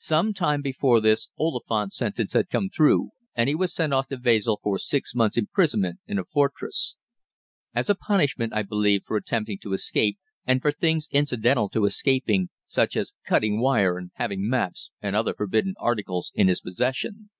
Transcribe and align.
Some 0.00 0.34
time 0.34 0.60
before 0.60 1.00
this 1.00 1.28
Oliphant's 1.38 1.96
sentence 1.96 2.32
had 2.32 2.50
come 2.50 2.68
through, 2.68 3.10
and 3.36 3.48
he 3.48 3.54
was 3.54 3.72
sent 3.72 3.92
off 3.94 4.08
to 4.08 4.16
Wesel 4.16 4.58
for 4.60 4.76
six 4.76 5.14
months' 5.14 5.36
imprisonment 5.38 6.00
in 6.04 6.18
a 6.18 6.24
fortress; 6.24 6.96
as 7.76 7.88
a 7.88 7.94
punishment, 7.94 8.52
I 8.52 8.64
believe, 8.64 9.02
for 9.06 9.16
attempting 9.16 9.58
to 9.62 9.74
escape, 9.74 10.18
and 10.44 10.60
for 10.60 10.72
things 10.72 11.06
incidental 11.12 11.68
to 11.68 11.84
escaping, 11.84 12.48
such 12.66 12.96
as 12.96 13.12
cutting 13.24 13.60
wire 13.60 13.96
and 13.98 14.10
having 14.14 14.48
maps 14.48 14.90
and 15.00 15.14
other 15.14 15.32
forbidden 15.32 15.74
articles 15.78 16.32
in 16.34 16.48
his 16.48 16.60
possession. 16.60 17.30